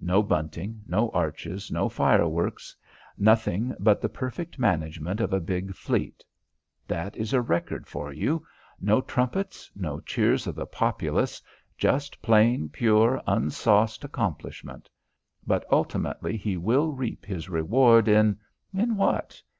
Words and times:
No 0.00 0.24
bunting, 0.24 0.82
no 0.88 1.08
arches, 1.10 1.70
no 1.70 1.88
fireworks; 1.88 2.74
nothing 3.16 3.76
but 3.78 4.00
the 4.00 4.08
perfect 4.08 4.58
management 4.58 5.20
of 5.20 5.32
a 5.32 5.38
big 5.38 5.72
fleet. 5.72 6.24
That 6.88 7.16
is 7.16 7.32
a 7.32 7.40
record 7.40 7.86
for 7.86 8.12
you. 8.12 8.44
No 8.80 9.00
trumpets, 9.00 9.70
no 9.76 10.00
cheers 10.00 10.48
of 10.48 10.56
the 10.56 10.66
populace. 10.66 11.40
Just 11.76 12.20
plain, 12.22 12.68
pure, 12.70 13.22
unsauced 13.24 14.02
accomplishment. 14.02 14.90
But 15.46 15.64
ultimately 15.70 16.36
he 16.36 16.56
will 16.56 16.90
reap 16.90 17.24
his 17.24 17.48
reward 17.48 18.08
in 18.08 18.36
in 18.74 18.96
what? 18.96 19.40